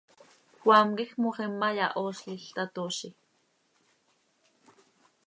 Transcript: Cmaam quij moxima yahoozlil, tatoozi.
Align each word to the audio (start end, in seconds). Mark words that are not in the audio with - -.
Cmaam 0.59 0.89
quij 0.95 1.11
moxima 1.21 1.67
yahoozlil, 1.79 2.43
tatoozi. 2.55 3.09